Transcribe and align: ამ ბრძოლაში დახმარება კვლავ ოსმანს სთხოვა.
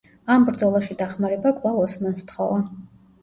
ამ 0.35 0.45
ბრძოლაში 0.45 0.97
დახმარება 1.01 1.51
კვლავ 1.59 1.77
ოსმანს 1.83 2.23
სთხოვა. 2.25 2.57